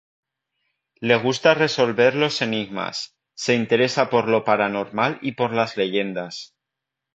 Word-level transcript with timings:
Le 1.07 1.17
gusta 1.23 1.53
resolver 1.53 2.15
los 2.15 2.41
enigmas, 2.41 3.15
se 3.35 3.53
interesa 3.53 4.09
por 4.09 4.27
lo 4.27 4.43
paranormal 4.43 5.19
y 5.21 5.33
por 5.33 5.53
las 5.53 5.77
leyendas. 5.77 6.55